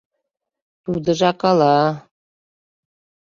[0.83, 1.77] Тудыжак ала...